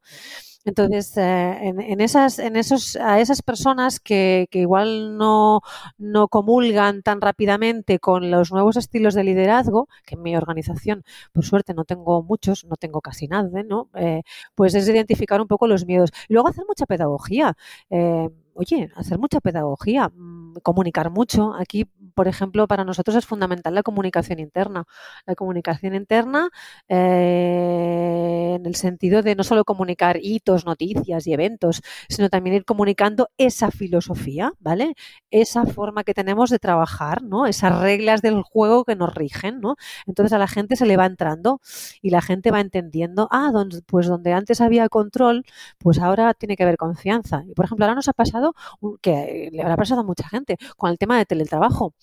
[0.65, 5.61] Entonces, eh, en, esas, en esos, a esas personas que, que igual no,
[5.99, 11.03] no, comulgan tan rápidamente con los nuevos estilos de liderazgo, que en mi organización,
[11.33, 13.89] por suerte, no tengo muchos, no tengo casi nada, ¿no?
[13.95, 14.21] Eh,
[14.55, 16.11] pues es identificar un poco los miedos.
[16.29, 17.55] Luego hacer mucha pedagogía.
[17.89, 21.53] Eh, oye, hacer mucha pedagogía, mm, comunicar mucho.
[21.53, 24.85] Aquí, por ejemplo, para nosotros es fundamental la comunicación interna.
[25.25, 26.49] La comunicación interna
[26.87, 32.65] eh, en el sentido de no solo comunicar hitos, noticias y eventos, sino también ir
[32.65, 34.95] comunicando esa filosofía, ¿vale?
[35.31, 37.45] Esa forma que tenemos de trabajar, ¿no?
[37.45, 39.75] Esas reglas del juego que nos rigen, ¿no?
[40.07, 41.61] Entonces a la gente se le va entrando
[42.01, 43.51] y la gente va entendiendo, ah,
[43.87, 45.43] pues donde antes había control,
[45.77, 47.43] pues ahora tiene que haber confianza.
[47.47, 48.53] Y por ejemplo, ahora nos ha pasado
[49.01, 51.93] que le habrá pasado a mucha gente con el tema de teletrabajo.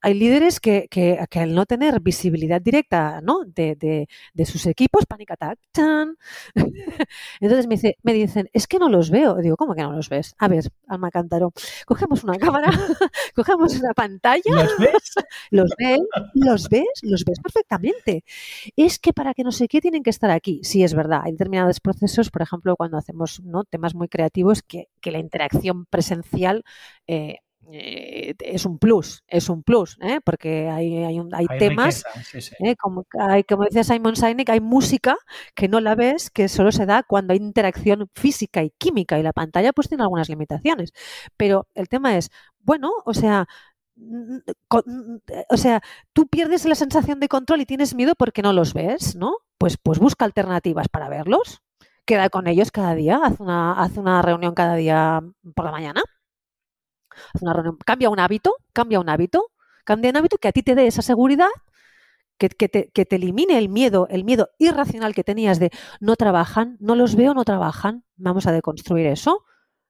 [0.00, 3.44] Hay líderes que, que, al no tener visibilidad directa ¿no?
[3.44, 4.06] de,
[4.44, 5.58] sus equipos, panic attack,
[7.40, 9.36] Entonces me, dice, me dicen, es que no los veo.
[9.36, 10.34] Digo, ¿cómo que no los ves?
[10.38, 11.52] A ver, Alma Cántaro,
[11.86, 12.70] cogemos una cámara,
[13.34, 14.42] cogemos una pantalla.
[14.46, 15.14] ¿Los ves?
[15.50, 16.00] los ves,
[16.34, 18.24] los ves, los ves perfectamente.
[18.76, 20.60] Es que para que no sé qué tienen que estar aquí.
[20.62, 21.22] Sí, es verdad.
[21.24, 23.64] Hay determinados procesos, por ejemplo, cuando hacemos ¿no?
[23.64, 26.64] temas muy creativos, que, que la interacción presencial
[27.06, 27.38] eh,
[27.72, 30.20] eh, es un plus, es un plus, ¿eh?
[30.24, 32.04] porque hay, hay, hay, temas,
[32.60, 32.76] ¿eh?
[32.76, 35.16] como, hay, como decía Simon Sinek, hay música
[35.54, 39.22] que no la ves, que solo se da cuando hay interacción física y química y
[39.22, 40.92] la pantalla pues tiene algunas limitaciones.
[41.36, 43.46] Pero el tema es, bueno, o sea,
[45.48, 45.80] o sea,
[46.12, 49.38] tú pierdes la sensación de control y tienes miedo porque no los ves, ¿no?
[49.58, 51.62] Pues, pues busca alternativas para verlos,
[52.04, 55.22] queda con ellos cada día, haz una, haz una reunión cada día
[55.54, 56.02] por la mañana
[57.84, 59.50] cambia un hábito, cambia un hábito,
[59.84, 61.48] cambia un hábito que a ti te dé esa seguridad,
[62.38, 66.76] que, te, que te elimine el miedo, el miedo irracional que tenías de no trabajan,
[66.80, 69.44] no los veo, no trabajan, vamos a deconstruir eso,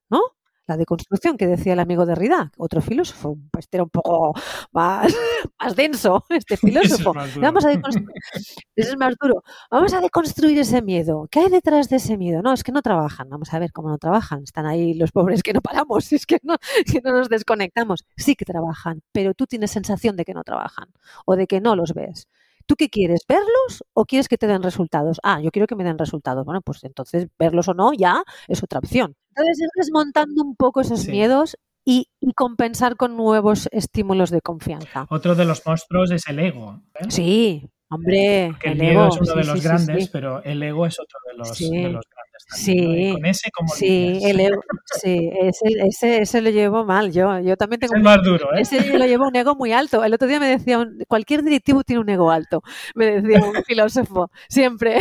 [0.08, 0.20] ¿no?
[0.66, 4.34] La deconstrucción que decía el amigo de Rida, otro filósofo, pues era un poco
[4.72, 5.12] más,
[5.60, 7.12] más denso, este filósofo.
[7.40, 8.08] Vamos a deconstruir,
[8.76, 9.42] es más duro.
[9.70, 11.28] Vamos a deconstruir ese miedo.
[11.30, 12.42] ¿Qué hay detrás de ese miedo?
[12.42, 13.28] No, es que no trabajan.
[13.28, 14.42] Vamos a ver cómo no trabajan.
[14.42, 16.56] Están ahí los pobres que no paramos, es que no,
[16.90, 18.04] que no nos desconectamos.
[18.16, 20.88] Sí que trabajan, pero tú tienes sensación de que no trabajan
[21.26, 22.28] o de que no los ves.
[22.66, 23.20] ¿Tú qué quieres?
[23.28, 25.20] ¿Verlos o quieres que te den resultados?
[25.22, 26.44] Ah, yo quiero que me den resultados.
[26.44, 29.14] Bueno, pues entonces verlos o no ya es otra opción.
[29.36, 35.06] Entonces ir desmontando un poco esos miedos y, compensar con nuevos estímulos de confianza.
[35.08, 36.82] Otro de los monstruos es el ego.
[36.94, 37.04] ¿eh?
[37.08, 38.52] Sí, hombre.
[38.62, 42.04] el, ego, es uno de los grandes, pero el ego es otro de los, grandes.
[42.48, 44.60] Sí, con ese como sí, el ego,
[45.02, 47.12] sí ese, ese, lo llevo mal.
[47.12, 47.94] Yo, yo también tengo.
[47.94, 48.62] Es más duro, ¿eh?
[48.62, 50.04] Ese lo llevo un ego muy alto.
[50.04, 52.62] El otro día me decía, cualquier directivo tiene un ego alto,
[52.94, 54.98] me decía un filósofo, siempre.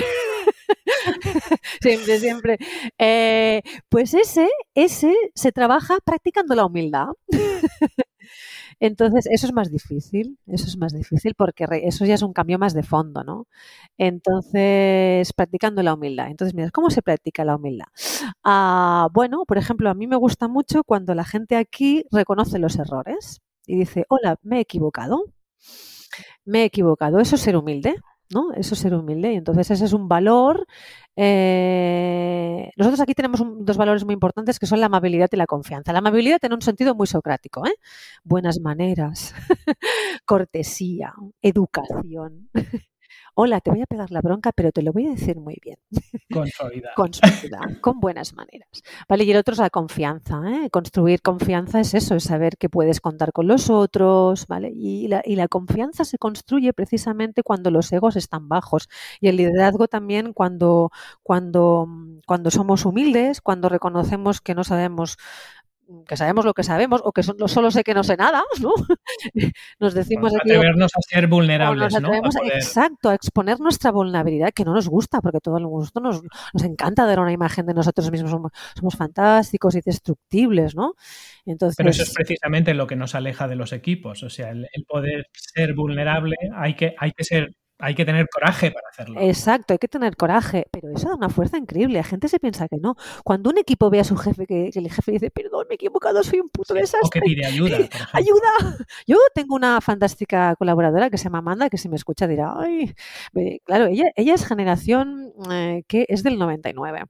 [1.81, 2.57] siempre, siempre.
[2.97, 7.07] Eh, pues ese, ese se trabaja practicando la humildad.
[8.79, 12.59] Entonces, eso es más difícil, eso es más difícil porque eso ya es un cambio
[12.59, 13.47] más de fondo, ¿no?
[13.97, 16.29] Entonces, practicando la humildad.
[16.29, 17.87] Entonces, mira, ¿cómo se practica la humildad?
[18.43, 22.77] Ah, bueno, por ejemplo, a mí me gusta mucho cuando la gente aquí reconoce los
[22.77, 25.25] errores y dice, hola, me he equivocado.
[26.45, 27.19] Me he equivocado.
[27.19, 27.95] Eso es ser humilde.
[28.33, 28.53] ¿No?
[28.53, 29.33] Eso es ser humilde.
[29.33, 30.65] Y entonces ese es un valor.
[31.15, 35.93] Eh, nosotros aquí tenemos dos valores muy importantes que son la amabilidad y la confianza.
[35.93, 37.75] La amabilidad tiene un sentido muy socrático, ¿eh?
[38.23, 39.33] Buenas maneras,
[40.25, 42.49] cortesía, educación.
[43.35, 45.77] hola, te voy a pegar la bronca, pero te lo voy a decir muy bien.
[46.31, 46.91] Con suavidad.
[46.95, 48.69] con suavidad, con buenas maneras.
[49.07, 49.25] ¿Vale?
[49.25, 50.41] Y el otro es la confianza.
[50.47, 50.69] ¿eh?
[50.69, 54.71] Construir confianza es eso, es saber que puedes contar con los otros, ¿vale?
[54.73, 58.89] Y la, y la confianza se construye precisamente cuando los egos están bajos.
[59.19, 61.87] Y el liderazgo también cuando, cuando,
[62.25, 65.17] cuando somos humildes, cuando reconocemos que no sabemos
[66.07, 68.71] que sabemos lo que sabemos o que so- solo sé que no sé nada, ¿no?
[69.79, 72.11] Nos decimos atrevernos a ser vulnerables, nos ¿no?
[72.11, 76.21] A exacto, a exponer nuestra vulnerabilidad, que no nos gusta, porque todo el gusto nos,
[76.53, 80.93] nos encanta dar una imagen de nosotros mismos, somos, somos fantásticos y destructibles, ¿no?
[81.45, 84.23] Entonces, Pero eso es precisamente lo que nos aleja de los equipos.
[84.23, 87.53] O sea, el, el poder ser vulnerable, hay que, hay que ser,
[87.85, 89.21] hay que tener coraje para hacerlo.
[89.21, 91.97] Exacto, hay que tener coraje, pero eso da una fuerza increíble.
[91.99, 92.95] La gente se piensa que no.
[93.23, 95.75] Cuando un equipo ve a su jefe, que, que el jefe dice, perdón, me he
[95.75, 97.21] equivocado, soy un puto Sí, o que desastre.
[97.21, 98.07] pide ayuda, por.
[98.13, 98.77] ¡Ayuda!
[99.07, 102.93] Yo tengo una fantástica colaboradora que se llama Amanda, que si me escucha dirá, ay,
[103.63, 107.03] claro, ella, ella es generación eh, que es del 99.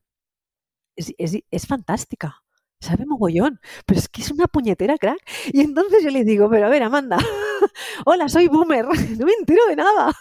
[0.98, 2.42] Es, es, es fantástica.
[2.82, 5.20] Sabe mogollón, pero es que es una puñetera crack.
[5.54, 7.18] Y entonces yo le digo, pero a ver, Amanda,
[8.06, 8.86] hola, soy boomer,
[9.18, 10.12] no me entero de nada.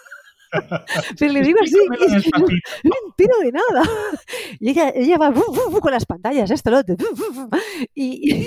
[1.18, 1.76] Pero le digo así,
[2.34, 3.82] no me entero de nada.
[4.60, 5.32] Y ella, ella va
[5.80, 6.96] con las pantallas, esto, lo otro.
[7.94, 8.46] Y,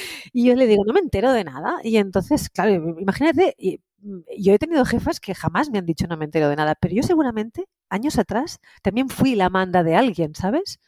[0.32, 1.78] y yo le digo, no me entero de nada.
[1.82, 6.06] Y entonces, claro, imagínate, y, mm, yo he tenido jefas que jamás me han dicho
[6.06, 9.96] no me entero de nada, pero yo seguramente, años atrás, también fui la manda de
[9.96, 10.80] alguien, ¿sabes?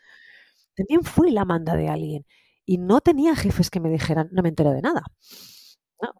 [0.76, 2.26] También fui la manda de alguien.
[2.66, 5.02] Y no tenía jefes que me dijeran no me entero de nada.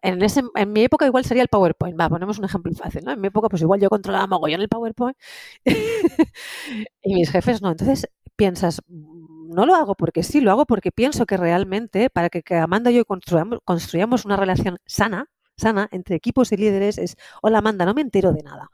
[0.01, 1.99] En, ese, en mi época igual sería el PowerPoint.
[1.99, 3.11] Va, ponemos un ejemplo fácil, ¿no?
[3.13, 5.17] En mi época pues igual yo controlaba mogollón el PowerPoint
[7.01, 7.71] y mis jefes no.
[7.71, 12.29] Entonces piensas, "Mm, no lo hago porque sí, lo hago porque pienso que realmente para
[12.29, 16.97] que, que Amanda y yo construyamos, construyamos una relación sana, sana entre equipos y líderes
[16.97, 18.69] es, hola Amanda, no me entero de nada.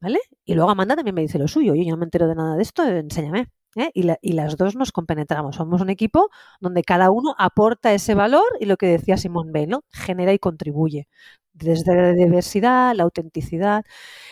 [0.00, 0.20] ¿Vale?
[0.44, 2.62] Y luego Amanda también me dice lo suyo, yo no me entero de nada de
[2.62, 3.48] esto, enséñame.
[3.76, 3.90] ¿Eh?
[3.94, 5.56] Y, la- y las dos nos compenetramos.
[5.56, 6.28] Somos un equipo
[6.60, 9.84] donde cada uno aporta ese valor y lo que decía Simón Bale, ¿no?
[9.92, 11.08] genera y contribuye.
[11.52, 13.84] Desde la diversidad, la autenticidad.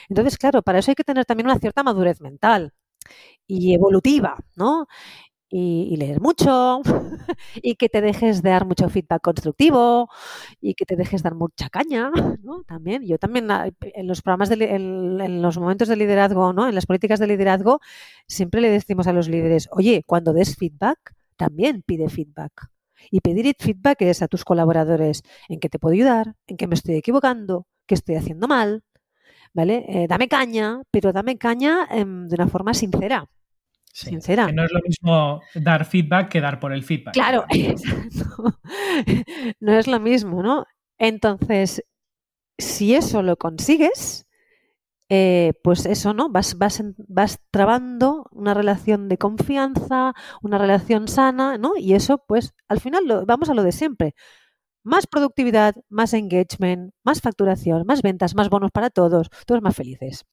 [0.08, 2.72] Entonces, claro, para eso hay que tener también una cierta madurez mental
[3.46, 4.86] y evolutiva, ¿no?
[5.48, 6.82] Y, leer mucho,
[7.62, 10.10] y que te dejes de dar mucho feedback constructivo,
[10.60, 12.10] y que te dejes dar mucha caña,
[12.42, 12.64] ¿no?
[12.64, 16.68] También, yo también ah, en los programas, de, en los momentos de liderazgo, ¿no?
[16.68, 17.80] En las políticas de liderazgo,
[18.26, 22.68] siempre le decimos a los líderes, oye, cuando des feedback, también pide feedback.
[23.10, 26.74] Y pedir feedback es a tus colaboradores en qué te puedo ayudar, en qué me
[26.74, 28.82] estoy equivocando, qué estoy haciendo mal,
[29.54, 29.84] ¿vale?
[29.88, 33.28] Eh, dame caña, pero dame caña em, de una forma sincera.
[33.96, 34.44] Sí, sincera.
[34.46, 37.14] Que no es lo mismo dar feedback que dar por el feedback.
[37.14, 38.58] Claro, exacto.
[39.60, 40.66] no es lo mismo, ¿no?
[40.98, 41.82] Entonces,
[42.58, 44.26] si eso lo consigues,
[45.08, 46.28] eh, pues eso, ¿no?
[46.28, 51.72] Vas, vas, vas trabando una relación de confianza, una relación sana, ¿no?
[51.78, 54.14] Y eso, pues, al final lo- vamos a lo de siempre.
[54.84, 60.26] Más productividad, más engagement, más facturación, más ventas, más bonos para todos, todos más felices.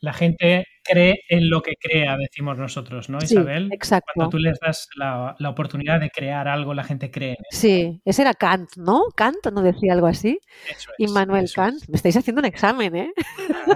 [0.00, 3.68] La gente cree en lo que crea, decimos nosotros, ¿no, Sí, Isabel?
[3.72, 4.12] exacto.
[4.14, 7.60] Cuando tú les das la, la oportunidad de crear algo, la gente cree en eso.
[7.60, 9.02] Sí, ese era Kant, ¿no?
[9.16, 10.38] Kant no decía algo así.
[10.70, 11.82] Eso es, Immanuel eso Kant.
[11.82, 11.88] es.
[11.88, 13.12] Me estáis haciendo un examen, ¿eh?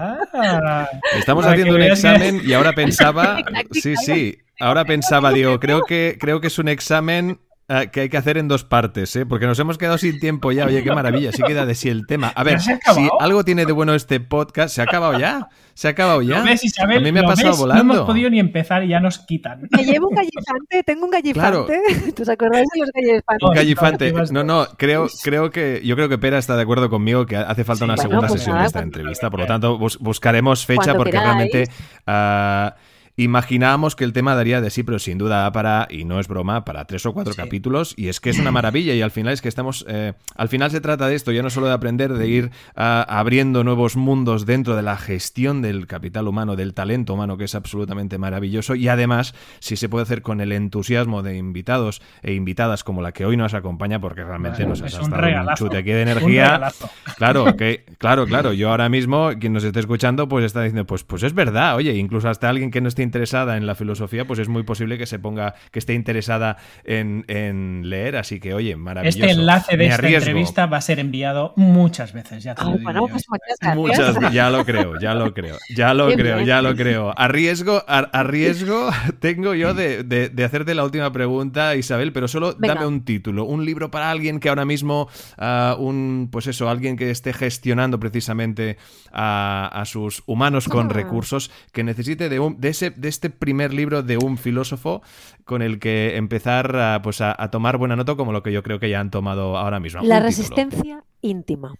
[0.00, 3.38] Ah, Estamos haciendo un examen y ahora pensaba,
[3.72, 7.40] sí, sí, ahora pensaba, digo, creo que creo que es un examen
[7.80, 9.24] eh, que hay que hacer en dos partes, ¿eh?
[9.26, 10.66] porque nos hemos quedado sin tiempo ya.
[10.66, 12.32] Oye, qué maravilla, sí queda de sí el tema.
[12.34, 15.18] A ver, ¿Ya se ha si algo tiene de bueno este podcast, ¿se ha acabado
[15.18, 15.48] ya?
[15.74, 16.38] ¿Se ha acabado ya?
[16.40, 16.98] ¿Lo ves, Isabel?
[16.98, 17.56] A mí me ha ¿Lo pasado ves?
[17.58, 17.94] No volando.
[17.94, 19.62] hemos podido ni empezar y ya nos quitan.
[19.70, 21.80] Me llevo un gallifante, tengo un gallifante.
[22.14, 23.48] ¿Tú os acordáis de los gallifantes?
[23.48, 24.12] Un gallifante.
[24.32, 27.64] no, No, creo, creo que yo creo que Pera está de acuerdo conmigo que hace
[27.64, 29.30] falta Sí, una bueno, segunda pues sesión nada, de esta entrevista.
[29.30, 31.26] Por lo tanto, bus- buscaremos fecha porque queráis.
[31.26, 31.64] realmente
[32.06, 32.74] ah,
[33.16, 36.28] imaginábamos que el tema daría de sí, pero sin duda da para, y no es
[36.28, 37.36] broma, para tres o cuatro Sí.
[37.40, 37.94] capítulos.
[37.96, 38.94] Y es que es una maravilla.
[38.94, 39.84] Y al final es que estamos.
[39.88, 43.04] eh, al final se trata de esto, ya no solo de aprender, de ir ah,
[43.08, 47.54] abriendo nuevos mundos dentro de la gestión del capital humano, del talento humano, que es
[47.54, 48.74] absolutamente maravilloso.
[48.74, 53.12] Y además, si se puede hacer con el entusiasmo de invitados e invitadas como la
[53.12, 56.02] que hoy nos acompaña, porque realmente Bueno, nos has un dado un chute aquí de
[56.02, 56.72] energía.
[57.16, 58.52] Claro, que, claro, claro.
[58.52, 61.94] Yo ahora mismo, quien nos esté escuchando, pues está diciendo, pues, pues es verdad, oye,
[61.96, 64.96] incluso hasta alguien que no esté esté interesada en la filosofía, pues es muy posible
[64.96, 68.16] que se ponga, que esté interesada en, en leer.
[68.16, 69.18] Así que, oye, maravilloso.
[69.18, 72.42] Este enlace de esta entrevista va a ser enviado muchas veces.
[72.42, 76.12] Ya, te lo bueno, pues muchas muchas ya lo creo, ya lo creo, ya lo
[76.12, 77.12] creo, ya lo creo.
[77.16, 82.52] A riesgo, a, riesgo tengo yo de, de, hacerte la última pregunta, Isabel, pero solo
[82.52, 86.96] dame un título, un libro para alguien que ahora mismo, uh, un, pues eso, alguien
[86.96, 88.76] que esté gestionando precisamente
[89.12, 90.92] a, a sus humanos con ah.
[90.92, 95.02] recursos, que necesite de, un, de, ese, de este primer libro de un filósofo
[95.44, 98.78] con el que empezar a, pues a, tomar buena nota como lo que yo creo
[98.78, 100.02] que ya han tomado ahora mismo.
[100.02, 101.74] La resistencia íntima.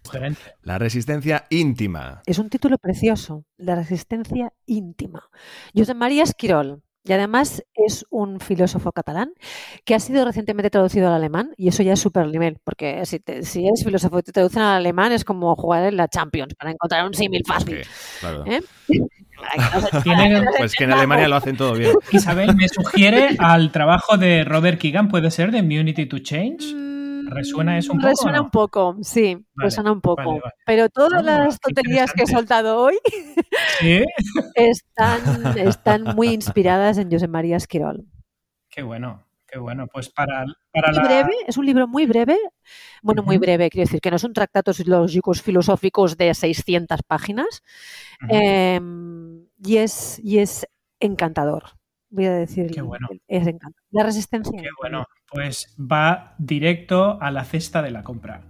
[0.63, 2.23] La resistencia íntima.
[2.27, 5.29] Es un título precioso, La resistencia íntima.
[5.75, 6.83] José María Esquirol.
[7.05, 9.33] Y además es un filósofo catalán
[9.85, 13.21] que ha sido recientemente traducido al alemán y eso ya es súper nivel, porque si,
[13.43, 16.71] si, eres filósofo y te traducen al alemán es como jugar en la Champions para
[16.71, 17.79] encontrar un símil fácil.
[18.47, 18.61] ¿Eh?
[20.59, 21.93] pues que en Alemania lo hacen todo bien.
[22.11, 26.75] Isabel, me sugiere al trabajo de Robert Keegan, ¿puede ser de Immunity to Change?
[26.75, 28.09] Mm, ¿Resuena eso un poco?
[28.09, 30.41] Resuena un poco, sí, resuena un poco.
[30.67, 32.99] Pero todas las tonterías que he soltado hoy
[34.55, 38.05] están, están muy inspiradas en José María Esquirol.
[38.71, 39.87] Qué bueno, qué bueno.
[39.87, 42.39] Pues para, breve, es un libro muy breve,
[43.03, 47.63] bueno, muy breve, quiero decir que no son tratados lógicos filosóficos de 600 páginas
[48.29, 50.67] em, y, es, y es
[50.99, 51.65] encantador
[52.15, 52.71] voy a decir.
[52.71, 53.09] Qué bueno.
[53.27, 53.83] Es encantador.
[53.91, 54.61] La resistencia.
[54.61, 58.43] Qué bueno pues va directo a la cesta de la compra.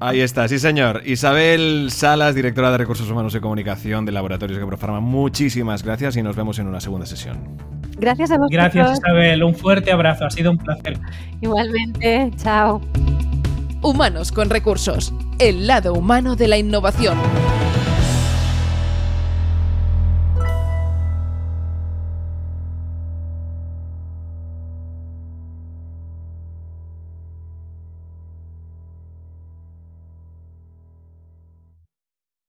[0.00, 1.02] Ahí está, sí señor.
[1.04, 6.36] Isabel Salas, directora de Recursos Humanos y Comunicación de Laboratorios Geprofarma, muchísimas gracias y nos
[6.36, 7.58] vemos en una segunda sesión.
[8.04, 8.50] Gracias a vosotros.
[8.50, 10.98] Gracias Isabel, un fuerte abrazo, ha sido un placer.
[11.40, 12.82] Igualmente, chao.
[13.80, 17.16] Humanos con recursos, el lado humano de la innovación.